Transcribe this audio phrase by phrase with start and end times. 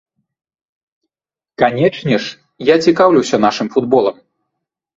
[1.63, 2.39] Канечне ж,
[2.73, 4.15] я цікаўлюся нашым футболам.